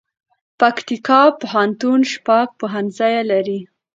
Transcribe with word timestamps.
پکتیکا 0.59 1.21
پوهنتون 1.39 2.01
شپږ 2.11 2.47
پوهنځي 2.59 3.15
لري 3.31 3.59